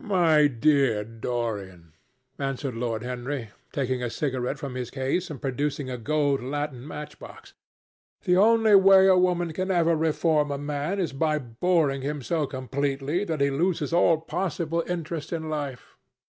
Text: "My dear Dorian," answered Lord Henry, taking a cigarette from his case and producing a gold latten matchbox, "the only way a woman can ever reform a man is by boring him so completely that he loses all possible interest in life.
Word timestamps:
"My 0.00 0.48
dear 0.48 1.04
Dorian," 1.04 1.92
answered 2.40 2.74
Lord 2.74 3.04
Henry, 3.04 3.50
taking 3.70 4.02
a 4.02 4.10
cigarette 4.10 4.58
from 4.58 4.74
his 4.74 4.90
case 4.90 5.30
and 5.30 5.40
producing 5.40 5.88
a 5.88 5.96
gold 5.96 6.42
latten 6.42 6.84
matchbox, 6.84 7.52
"the 8.24 8.36
only 8.36 8.74
way 8.74 9.06
a 9.06 9.16
woman 9.16 9.52
can 9.52 9.70
ever 9.70 9.94
reform 9.94 10.50
a 10.50 10.58
man 10.58 10.98
is 10.98 11.12
by 11.12 11.38
boring 11.38 12.02
him 12.02 12.20
so 12.20 12.48
completely 12.48 13.22
that 13.22 13.40
he 13.40 13.48
loses 13.50 13.92
all 13.92 14.18
possible 14.20 14.82
interest 14.88 15.32
in 15.32 15.48
life. 15.48 15.96